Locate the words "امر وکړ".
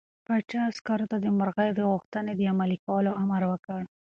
3.23-3.81